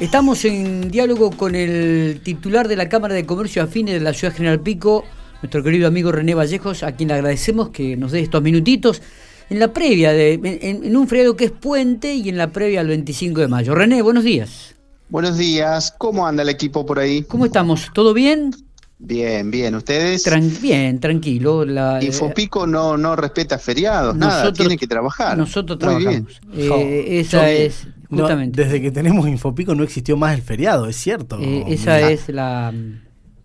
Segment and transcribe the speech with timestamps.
[0.00, 4.34] Estamos en diálogo con el titular de la Cámara de Comercio Afines de la Ciudad
[4.34, 5.04] General Pico,
[5.42, 9.02] nuestro querido amigo René Vallejos, a quien le agradecemos que nos dé estos minutitos
[9.50, 12.86] en la previa, de, en, un feriado que es puente y en la previa al
[12.86, 13.74] 25 de mayo.
[13.74, 14.74] René, buenos días.
[15.10, 17.22] Buenos días, ¿cómo anda el equipo por ahí?
[17.24, 17.90] ¿Cómo estamos?
[17.92, 18.54] ¿Todo bien?
[18.98, 20.24] Bien, bien, ¿ustedes?
[20.62, 21.66] bien, tranquilo.
[21.66, 25.36] La, Infopico no, no respeta feriados, nada, tiene que trabajar.
[25.36, 26.40] Nosotros trabajamos.
[26.54, 31.38] Eh, esa es desde que tenemos Infopico no existió más el feriado, es cierto.
[31.40, 32.72] Eh, esa es la...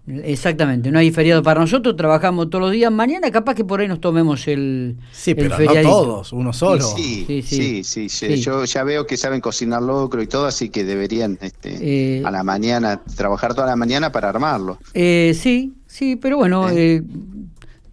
[0.07, 2.91] Exactamente, no hay feriado para nosotros, trabajamos todos los días.
[2.91, 6.85] Mañana capaz que por ahí nos tomemos el Sí, pero no todos, uno solo.
[6.95, 11.39] Sí, sí, sí, yo ya veo que saben cocinar locro y todo, así que deberían
[11.41, 14.77] este, eh, a la mañana, trabajar toda la mañana para armarlo.
[14.93, 17.01] Eh, sí, sí, pero bueno, eh.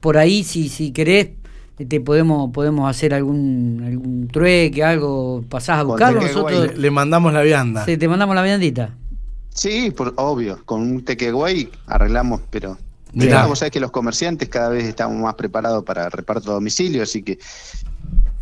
[0.00, 1.30] por ahí si, si querés
[1.76, 7.42] te podemos podemos hacer algún algún trueque, algo, pasás a buscarlo, nosotros le, mandamos la
[7.42, 7.84] vianda.
[7.84, 8.94] Sí, te mandamos la viandita.
[9.50, 12.78] Sí, por, obvio, con un tequeguay arreglamos, pero
[13.12, 13.46] Mirá.
[13.46, 17.22] vos sabés que los comerciantes cada vez estamos más preparados para reparto a domicilio, así
[17.22, 17.38] que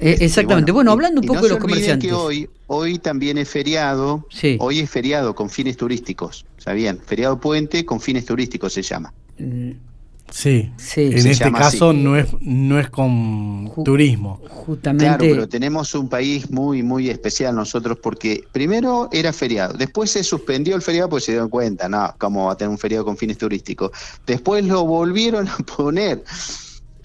[0.00, 0.72] eh, exactamente.
[0.72, 2.08] Bueno, hablando un poco de los comerciantes.
[2.08, 4.26] que hoy, hoy también es feriado.
[4.30, 4.56] Sí.
[4.58, 6.46] Hoy es feriado con fines turísticos.
[6.56, 6.98] ¿Sabían?
[7.04, 9.12] Feriado puente con fines turísticos se llama.
[10.30, 14.40] Mm, Sí, en este caso no es no es con turismo.
[14.48, 15.04] Justamente.
[15.04, 20.22] Claro, pero tenemos un país muy muy especial nosotros porque primero era feriado, después se
[20.22, 23.16] suspendió el feriado porque se dieron cuenta, no, cómo va a tener un feriado con
[23.16, 23.90] fines turísticos.
[24.26, 26.22] Después lo volvieron a poner.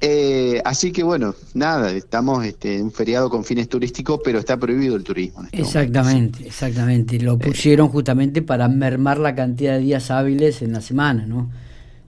[0.02, 4.58] Eh, así que bueno, nada, estamos este, en un feriado con fines turísticos, pero está
[4.58, 5.44] prohibido el turismo.
[5.46, 7.20] Este exactamente, exactamente.
[7.20, 7.38] Lo eh.
[7.38, 11.50] pusieron justamente para mermar la cantidad de días hábiles en la semana, ¿no?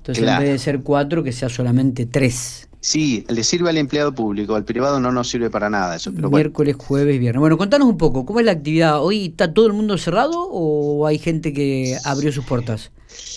[0.07, 2.67] Entonces, en vez de ser cuatro, que sea solamente tres.
[2.79, 6.13] Sí, le sirve al empleado público, al privado no nos sirve para nada eso.
[6.13, 7.39] Pero Miércoles, jueves jueves, viernes.
[7.41, 9.01] Bueno, contanos un poco, ¿cómo es la actividad?
[9.03, 12.91] ¿Hoy está todo el mundo cerrado o hay gente que abrió sus puertas?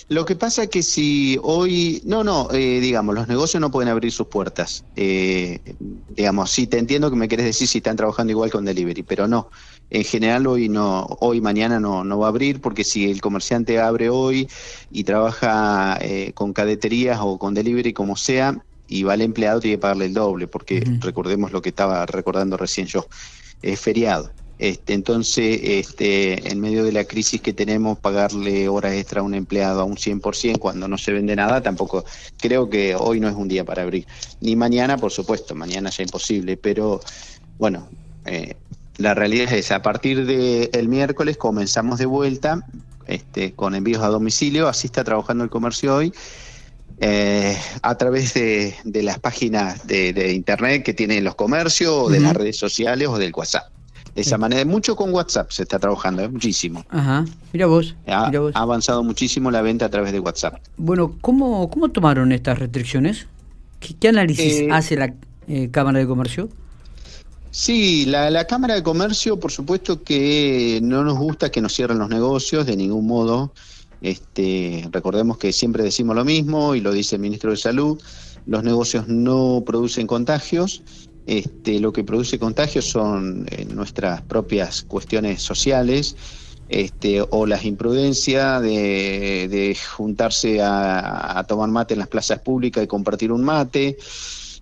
[0.09, 3.89] Lo que pasa es que si hoy, no, no, eh, digamos, los negocios no pueden
[3.89, 4.83] abrir sus puertas.
[4.95, 5.59] Eh,
[6.09, 9.27] digamos, sí, te entiendo que me querés decir si están trabajando igual con delivery, pero
[9.27, 9.49] no.
[9.91, 13.79] En general hoy no, hoy mañana no, no va a abrir porque si el comerciante
[13.79, 14.47] abre hoy
[14.89, 18.57] y trabaja eh, con cadeterías o con delivery como sea
[18.87, 22.55] y va el empleado tiene que pagarle el doble porque recordemos lo que estaba recordando
[22.55, 23.05] recién yo,
[23.61, 24.31] es feriado.
[24.61, 29.33] Este, entonces, este, en medio de la crisis que tenemos, pagarle horas extra a un
[29.33, 32.05] empleado a un 100% cuando no se vende nada, tampoco
[32.37, 34.05] creo que hoy no es un día para abrir.
[34.39, 37.01] Ni mañana, por supuesto, mañana ya imposible, pero
[37.57, 37.89] bueno,
[38.25, 38.55] eh,
[39.01, 42.65] la realidad es a partir del miércoles comenzamos de vuelta
[43.07, 46.13] este, con envíos a domicilio, así está trabajando el comercio hoy.
[47.03, 52.35] Eh, a través de, las páginas de, internet que tienen los comercios, o de las
[52.35, 53.71] redes sociales o del WhatsApp.
[54.13, 56.29] De esa manera, mucho con WhatsApp se está trabajando, ¿eh?
[56.29, 56.85] muchísimo.
[56.89, 60.59] Ajá, mira vos, ha, avanzado muchísimo la venta a través de WhatsApp.
[60.77, 63.27] Bueno, ¿cómo, cómo tomaron estas restricciones?
[63.79, 65.15] ¿Qué, análisis eh, hace la
[65.71, 66.49] Cámara de Comercio?
[67.53, 72.07] Sí, la, Cámara de Comercio, por supuesto que no nos gusta que nos cierren los
[72.07, 73.53] negocios de ningún modo.
[74.01, 78.01] Este, recordemos que siempre decimos lo mismo y lo dice el ministro de Salud,
[78.45, 80.81] los negocios no producen contagios,
[81.27, 86.15] este, lo que produce contagios son eh, nuestras propias cuestiones sociales
[86.69, 92.87] este, o las imprudencias de, juntarse a, a tomar mate en las plazas públicas y
[92.87, 93.97] compartir un mate.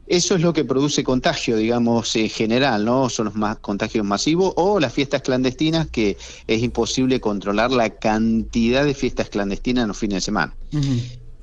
[0.09, 3.09] Eso es lo que produce contagio, digamos, en general, ¿no?
[3.09, 8.83] Son los más contagios masivos o las fiestas clandestinas que es imposible controlar la cantidad
[8.83, 10.55] de fiestas clandestinas en los fines de semana.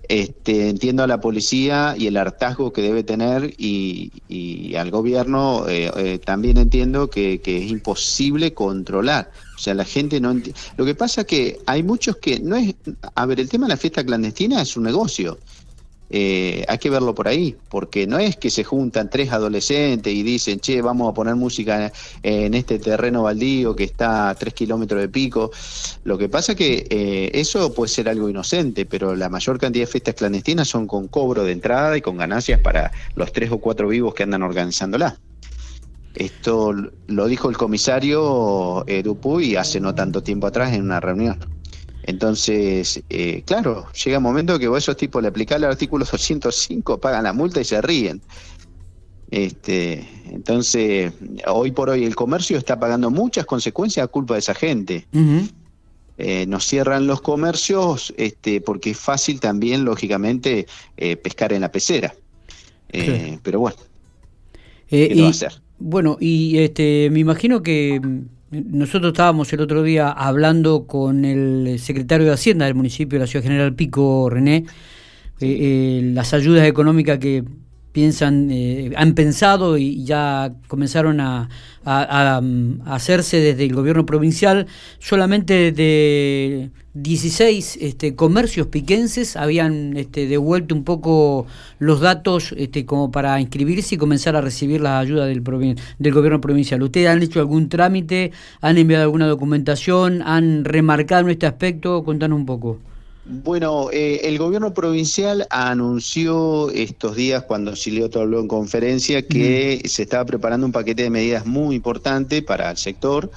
[0.09, 5.91] Este, entiendo a la policía y el hartazgo que debe tener y, al gobierno eh,
[5.97, 9.31] eh, también entiendo que, que, es imposible controlar.
[9.55, 10.61] O sea, la gente no entiende.
[10.77, 12.75] Lo que pasa es que hay muchos que no es...
[13.15, 15.39] A ver, el tema de la fiesta clandestina es un negocio.
[16.09, 20.23] Eh, hay que verlo por ahí, porque no es que se juntan tres adolescentes y
[20.23, 25.01] dicen, che, vamos a poner música en este terreno baldío que está a tres kilómetros
[25.01, 25.51] de pico.
[26.05, 29.91] Lo que pasa que eh, eso puede ser algo inocente, pero la mayor cantidad de
[29.91, 33.89] fiestas clandestinas son con cobro de entrada y con ganancias para los tres o cuatro
[33.89, 35.19] vivos que andan organizándola.
[36.15, 36.75] Esto
[37.09, 41.56] lo dijo el comisario eh, Dupuy hace no tanto tiempo atrás en una reunión.
[42.07, 46.99] Entonces, eh, claro, llega un momento que vos esos tipos le aplicás el artículo 205,
[46.99, 48.23] pagan la multa y se ríen.
[49.31, 51.13] Este, entonces,
[51.49, 55.07] hoy por hoy el comercio está pagando muchas consecuencias a culpa de esa gente.
[56.19, 60.67] Eh, nos cierran los comercios este, porque es fácil también, lógicamente,
[60.97, 62.15] eh, pescar en la pecera.
[63.43, 63.77] Pero bueno,
[64.89, 65.61] ¿qué y, va a hacer?
[65.79, 68.01] Bueno, y este, me imagino que
[68.65, 73.27] nosotros estábamos el otro día hablando con el secretario de Hacienda del municipio de la
[73.27, 74.65] Ciudad General Pico, René,
[75.41, 77.45] las ayudas económicas que
[77.97, 81.49] piensan, eh, han pensado y ya comenzaron a,
[82.85, 84.67] hacerse desde el gobierno provincial.
[84.99, 91.47] Solamente de 16 este, comercios piquenses habían este, devuelto un poco
[91.79, 95.45] los datos este, como para inscribirse y comenzar a recibir la ayuda del,
[95.99, 96.83] del gobierno provincial.
[96.83, 98.33] ¿Ustedes han hecho algún trámite?
[98.63, 100.23] ¿Han enviado alguna documentación?
[100.23, 102.03] ¿Han remarcado en este aspecto?
[102.03, 102.79] Contanos un poco.
[103.27, 110.05] Bueno, eh, el gobierno provincial anunció estos días, cuando Silioto habló en conferencia, que se
[110.05, 113.31] estaba preparando un paquete de medidas muy importante para el sector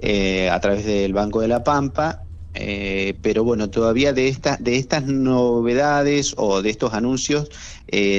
[0.00, 2.24] eh, a través del Banco de la Pampa.
[2.60, 7.48] Eh, pero bueno, todavía de, estas de estas novedades o de estos anuncios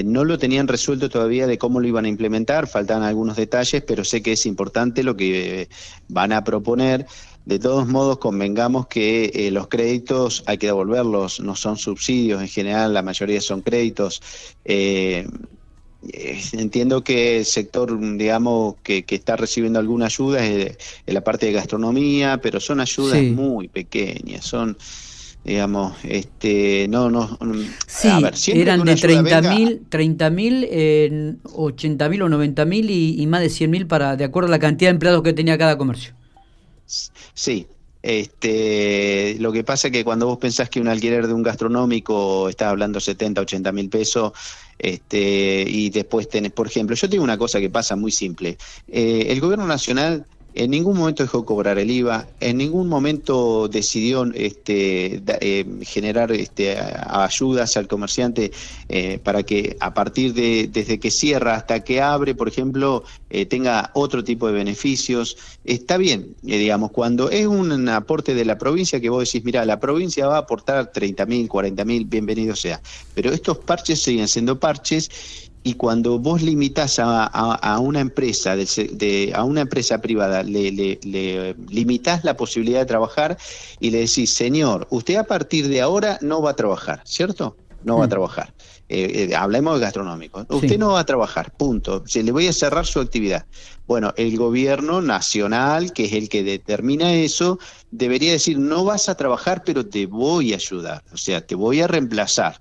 [0.05, 4.03] no lo tenían resuelto todavía de cómo lo iban a implementar, faltan algunos detalles, pero
[4.03, 5.69] sé que es importante lo que
[6.07, 7.05] van a proponer.
[7.49, 12.47] De todos modos, convengamos que eh, los créditos hay que devolverlos, no son subsidios, en
[12.47, 14.21] general la mayoría son créditos.
[14.65, 15.27] Eh, eh,
[16.53, 21.53] entiendo que el sector, digamos, que, está recibiendo alguna ayuda es en la parte de
[21.53, 24.77] gastronomía, pero son ayudas muy pequeñas, son
[25.43, 27.37] digamos, este, no, no,
[27.87, 33.41] sí, eran de 30 mil, 30 mil, 80 mil o 90 mil y, y, más
[33.41, 36.13] de 100 mil para, de acuerdo a la cantidad de empleados que tenía cada comercio.
[36.85, 37.67] Sí,
[38.01, 42.47] este, lo que pasa es que cuando vos pensás que un alquiler de un gastronómico
[42.47, 44.31] está hablando 70, 80 mil pesos,
[44.79, 48.57] este, y después tenés, por ejemplo, yo tengo una cosa que pasa muy simple.
[48.87, 54.25] Eh, el gobierno nacional en ningún momento dejó cobrar el IVA, en ningún momento decidió
[54.33, 58.51] este, eh, generar este, ayudas al comerciante
[58.87, 63.45] eh, para que a partir de desde que cierra hasta que abre, por ejemplo, eh,
[63.45, 65.37] tenga otro tipo de beneficios.
[65.63, 69.79] Está bien, digamos, cuando es un aporte de la provincia que vos decís, mira, la
[69.79, 72.81] provincia va a aportar 30 mil, 40 mil, bienvenido sea.
[73.13, 79.31] Pero estos parches siguen siendo parches y cuando vos limitas a, a, una empresa de,
[79.35, 83.37] a una empresa privada le, le, limitas la posibilidad de trabajar
[83.79, 87.97] y le decís señor usted a partir de ahora no va a trabajar cierto no
[87.97, 88.09] va a mm.
[88.09, 88.53] trabajar.
[88.89, 90.45] Eh, eh, hablemos de gastronómico.
[90.49, 92.03] Usted no va a trabajar punto.
[92.07, 93.45] Se le voy a cerrar su actividad.
[93.87, 97.57] Bueno el gobierno nacional que es el que determina eso
[97.89, 101.81] debería decir no vas a trabajar pero te voy a ayudar o sea te voy
[101.81, 102.59] a reemplazar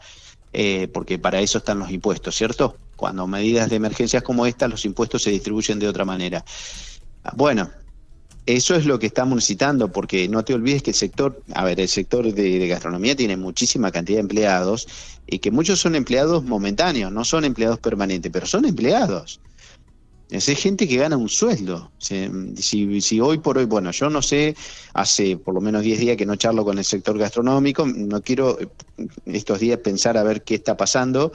[0.52, 2.76] eh, porque para eso están los impuestos, ¿cierto?
[2.98, 6.44] Cuando medidas de emergencias como esta, los impuestos se distribuyen de otra manera.
[7.36, 7.70] Bueno,
[8.44, 11.78] eso es lo que estamos necesitando, porque no te olvides que el sector, a ver,
[11.78, 14.88] el sector de, gastronomía tiene muchísima cantidad de empleados
[15.28, 19.40] y que muchos son empleados momentáneos, no son empleados permanentes, pero son empleados.
[20.28, 21.92] Es gente que gana un sueldo.
[21.98, 24.56] Si, si, hoy por hoy, bueno, yo no sé,
[24.92, 28.58] hace por lo menos 10 días que no charlo con el sector gastronómico, no quiero
[28.58, 28.68] eh,
[29.26, 31.30] estos días pensar a ver qué está pasando,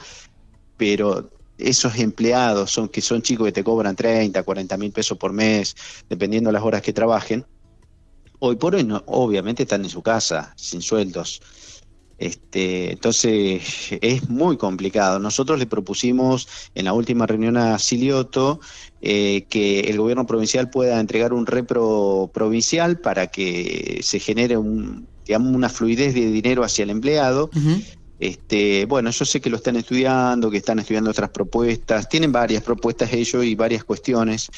[0.76, 5.32] pero esos empleados son que son chicos que te cobran 30, 40 mil pesos por
[5.32, 5.74] mes,
[6.08, 7.46] dependiendo de las horas que trabajen,
[8.38, 11.40] hoy por hoy no, obviamente están en su casa, sin sueldos.
[12.16, 13.62] Este, entonces
[14.00, 15.18] es muy complicado.
[15.18, 18.60] Nosotros le propusimos en la última reunión a Silioto
[19.00, 25.08] eh, que el gobierno provincial pueda entregar un repro provincial para que se genere un,
[25.26, 27.50] digamos, una fluidez de dinero hacia el empleado.
[28.18, 32.62] Este, bueno, yo sé que lo están estudiando, que están estudiando otras propuestas, tienen varias
[32.62, 34.50] propuestas ellos y varias cuestiones.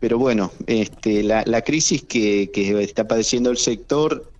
[0.00, 4.32] Pero bueno, este, la, la crisis que, que está padeciendo el sector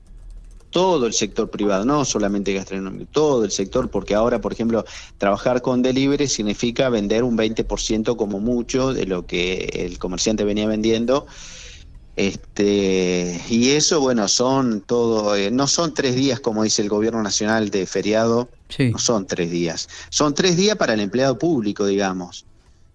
[0.72, 4.84] todo el sector privado, no solamente gastronómico, todo el sector, porque ahora, por ejemplo,
[5.18, 10.66] trabajar con delivery significa vender un 20% como mucho de lo que el comerciante venía
[10.66, 11.26] vendiendo.
[12.14, 17.22] Este, y eso, bueno, son todo, eh, no son tres días como dice el gobierno
[17.22, 22.46] nacional de feriado, no son tres días, son tres días para el empleado público, digamos.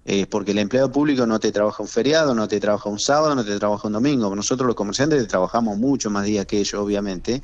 [0.09, 3.35] Eh, porque el empleado público no te trabaja un feriado, no te trabaja un sábado,
[3.35, 4.33] no te trabaja un domingo.
[4.33, 7.41] Nosotros los comerciantes trabajamos mucho más días que ellos, obviamente.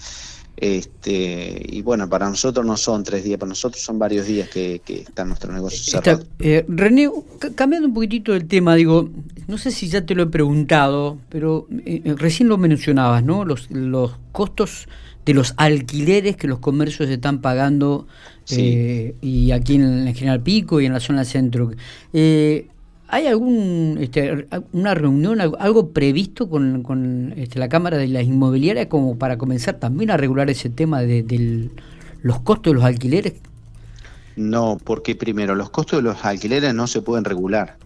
[0.56, 4.82] Este, y bueno, para nosotros no son tres días, para nosotros son varios días que,
[4.86, 6.26] que están nuestros negocios cerrados.
[6.40, 7.12] Eh, René,
[7.54, 9.10] cambiando un poquitito del tema, digo,
[9.50, 13.44] no sé si ya te lo he preguntado, pero eh, recién lo mencionabas, ¿no?
[13.44, 14.88] Los, los costos
[15.26, 18.08] de los alquileres que los comercios están pagando
[18.52, 21.72] eh, y aquí en, el General Pico y en la zona centro.
[22.14, 22.68] Eh,
[23.08, 29.18] ¿Hay algún este, una reunión, algo previsto con, este, la Cámara de las Inmobiliarias como
[29.18, 31.70] para comenzar también a regular ese tema de,
[32.24, 33.34] los costos de los alquileres?
[34.36, 37.78] No, porque primero, los costos de los alquileres no se pueden regular.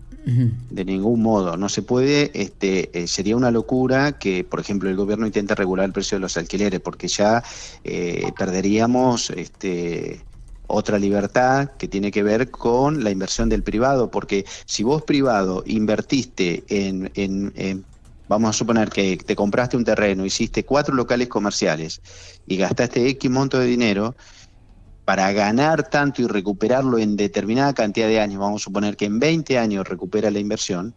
[0.70, 4.98] De ningún modo, no se puede, este, eh, sería una locura que, por ejemplo, el
[4.98, 7.42] gobierno intente regular el precio de los alquileres, porque ya
[7.86, 10.20] eh, perderíamos este,
[10.68, 15.64] otra libertad que tiene que ver con la inversión del privado, porque si vos privado
[15.66, 17.86] invertiste en,
[18.28, 22.02] vamos a suponer que te compraste un terreno, hiciste cuatro locales comerciales
[22.46, 24.16] y gastaste X monto de dinero,
[25.06, 29.20] para ganar tanto y recuperarlo en determinada cantidad de años, vamos a suponer que en
[29.20, 30.94] 20 años recupera la inversión,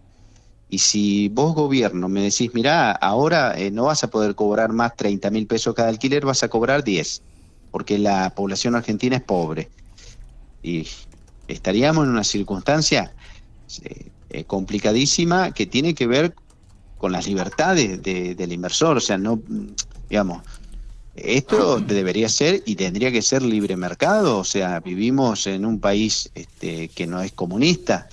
[0.69, 4.97] y si vos gobierno me decís, mira, ahora eh, no vas a poder cobrar más
[4.97, 7.23] 30 mil pesos cada alquiler, vas a cobrar 10,
[7.71, 9.71] porque la población argentina es pobre.
[10.63, 10.87] Y
[11.49, 13.15] estaríamos en una circunstancia
[13.83, 16.35] eh, eh, complicadísima que tiene que ver
[16.99, 19.41] con las libertades del inversor, o sea, no,
[20.11, 20.43] digamos,
[21.17, 26.31] esto debería ser y tendría que ser libre mercado, o sea, vivimos en un país
[26.35, 28.09] este, que no es comunista.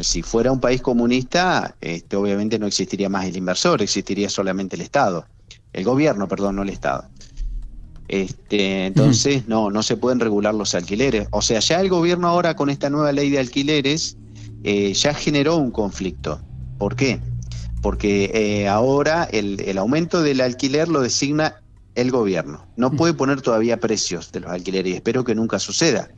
[0.00, 4.82] si fuera un país comunista, este, obviamente no existiría más el inversor, existiría solamente el
[4.82, 5.26] Estado,
[5.72, 7.08] el gobierno, perdón, no el Estado.
[8.10, 11.28] Este, entonces, no, no se pueden regular los alquileres.
[11.30, 14.16] O sea, ya el gobierno ahora con esta nueva ley de alquileres
[14.64, 16.40] eh, ya generó un conflicto.
[16.76, 17.20] ¿Por qué?
[17.82, 21.62] Porque eh, ahora el, el aumento del alquiler lo designa
[21.94, 22.66] el gobierno.
[22.76, 26.10] No puede poner todavía precios de los alquileres y espero que nunca suceda.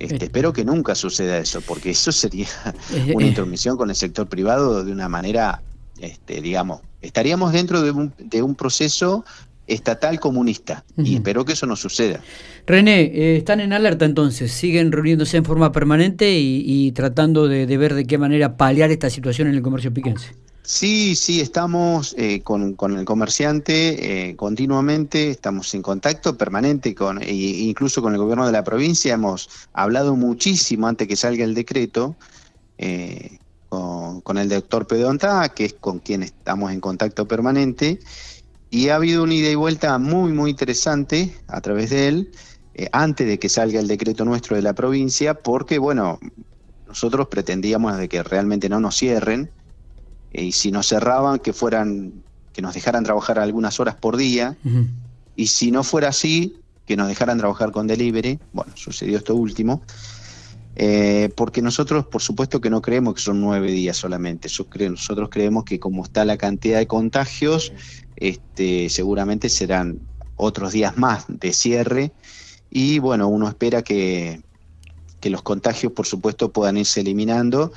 [0.00, 2.48] Este, espero que nunca suceda eso, porque eso sería
[3.14, 5.62] una intromisión con el sector privado de una manera,
[6.00, 9.24] este, digamos, estaríamos dentro de un, de un proceso
[9.66, 12.20] estatal comunista y espero que eso no suceda.
[12.66, 17.76] René, eh, están en alerta entonces, siguen reuniéndose en forma permanente y, tratando de, de,
[17.76, 20.34] ver de qué manera paliar esta situación en el comercio piquense.
[20.66, 27.34] Sí, sí, estamos eh, con, el comerciante eh, continuamente, estamos en contacto permanente con, e
[27.34, 32.16] incluso con el gobierno de la provincia, hemos hablado muchísimo antes que salga el decreto
[32.78, 37.98] eh, con, el doctor Pedonta, que es con quien estamos en contacto permanente,
[38.74, 42.32] y ha habido una ida y vuelta muy, muy interesante a través de él,
[42.90, 46.18] antes de que salga el decreto nuestro de la provincia, porque, bueno,
[46.88, 49.48] nosotros pretendíamos de que realmente no nos cierren,
[50.32, 54.56] y si nos cerraban, que fueran, que nos dejaran trabajar algunas horas por día,
[55.36, 59.82] y si no fuera así, que nos dejaran trabajar con delivery, bueno, sucedió esto último,
[60.76, 64.48] eh, porque nosotros, por supuesto que no creemos que son nueve días solamente,
[64.90, 67.72] nosotros creemos que como está la cantidad de contagios,
[68.16, 70.00] este, seguramente serán
[70.36, 72.12] otros días más de cierre,
[72.70, 74.42] y bueno, uno espera que,
[75.20, 77.72] que los contagios, por supuesto, puedan irse eliminando.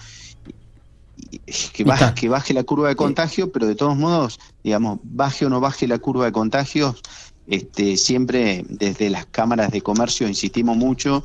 [1.73, 5.49] Que baje, que baje la curva de contagio, pero de todos modos, digamos, baje o
[5.49, 7.01] no baje la curva de contagios,
[7.47, 11.23] este, siempre desde las cámaras de comercio insistimos mucho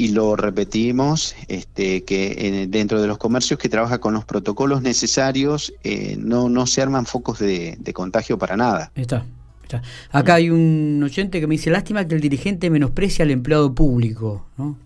[0.00, 5.74] y lo repetimos, este, que dentro de los comercios que trabaja con los protocolos necesarios,
[5.84, 8.92] eh, no, no se arman focos de, contagio para nada.
[8.94, 9.26] Está.
[9.62, 9.82] Está.
[10.10, 14.46] Acá hay un oyente que me dice, lástima que el dirigente menosprecia al empleado público,
[14.56, 14.78] ¿no?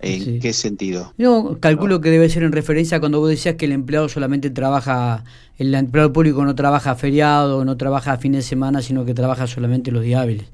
[0.00, 1.14] ¿En qué sentido?
[1.16, 5.24] Yo calculo que debe ser en referencia cuando vos decías que el empleado solamente trabaja,
[5.56, 9.46] el empleado público no trabaja feriado, no trabaja a fin de semana, sino que trabaja
[9.46, 10.48] solamente los días hábiles.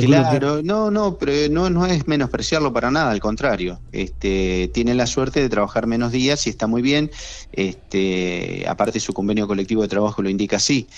[0.00, 3.80] Claro, no, no, pero no, no es menospreciarlo para nada, al contrario.
[3.92, 7.10] Este, tiene la suerte de trabajar menos días y está muy bien.
[7.52, 10.88] Este, aparte su convenio colectivo de trabajo lo indica así.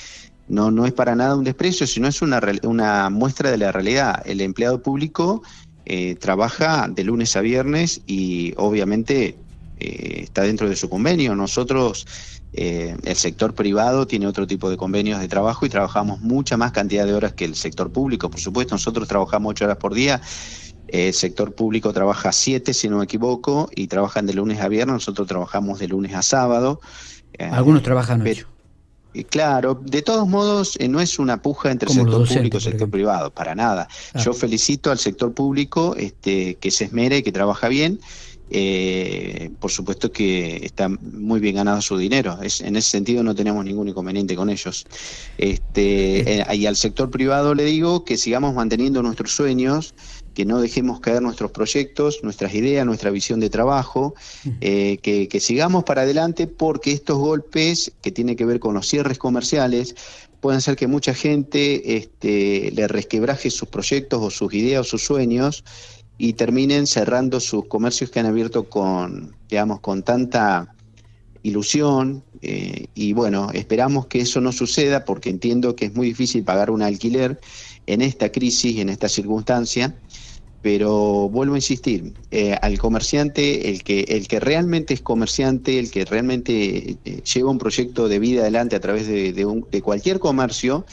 [0.47, 4.23] No, no es para nada un desprecio, sino es una, una muestra de la realidad.
[4.27, 5.43] El empleado público
[5.87, 9.37] eh, trabaja de lunes a viernes y obviamente
[9.79, 11.35] eh, está dentro de su convenio.
[11.35, 12.07] Nosotros,
[12.53, 16.73] eh, el sector privado tiene otro tipo de convenios de trabajo y trabajamos mucha más
[16.73, 18.31] cantidad de horas que el sector público.
[18.31, 20.21] Por supuesto, nosotros trabajamos ocho horas por día.
[20.89, 24.95] El sector público trabaja siete, si no me equivoco, y trabajan de lunes a viernes.
[24.95, 26.81] Nosotros trabajamos de lunes a sábado.
[27.39, 28.47] Algunos trabajan ocho.
[29.31, 32.91] Claro, de todos modos, eh, no es una puja entre el sector público y sector
[32.91, 33.87] privado, para nada.
[34.17, 38.01] Yo felicito al sector público este, que se esmere, que trabaja bien.
[38.51, 42.39] Eh, por supuesto que está muy bien ganado su dinero.
[42.43, 44.87] Es, en ese sentido no tenemos ningún inconveniente con ellos.
[45.39, 49.95] Este, eh, y al sector privado le digo que sigamos manteniendo nuestros sueños,
[50.35, 54.15] que no dejemos caer nuestros proyectos, nuestras ideas, nuestra visión de trabajo,
[54.61, 59.19] eh, que, sigamos para adelante porque estos golpes que tienen que ver con los cierres
[59.19, 59.95] comerciales
[60.41, 65.03] pueden hacer que mucha gente este, le resquebraje sus proyectos o sus ideas o sus
[65.03, 65.65] sueños
[66.19, 70.75] y terminen cerrando sus comercios que han abierto con, digamos, con tanta
[71.43, 76.45] ilusión eh, y bueno, esperamos que eso no suceda porque entiendo que es muy difícil
[76.45, 77.41] pagar un alquiler
[77.87, 79.95] en esta crisis, en esta circunstancia
[80.65, 85.91] pero vuelvo a insistir, eh, al comerciante, el que, el que realmente es comerciante, el
[85.91, 90.87] que realmente eh, lleva un proyecto de vida adelante a través de, de cualquier comercio,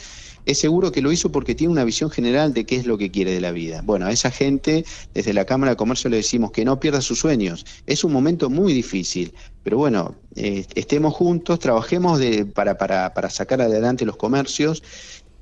[0.46, 3.10] es seguro que lo hizo porque tiene una visión general de qué es lo que
[3.10, 3.82] quiere de la vida.
[3.84, 4.84] Bueno, a esa gente,
[5.14, 7.64] desde la Cámara de Comercio le decimos que no pierda sus sueños.
[7.86, 9.32] Es un momento muy difícil,
[9.62, 14.82] pero bueno, eh, estemos juntos, trabajemos de, para, para, para sacar adelante los comercios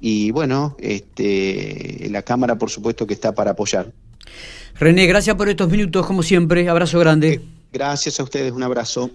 [0.01, 3.93] y bueno, este, la Cámara por supuesto que está para apoyar.
[4.79, 6.69] René, gracias por estos minutos, como siempre.
[6.69, 7.41] Abrazo grande.
[7.73, 9.09] Gracias a ustedes, un abrazo.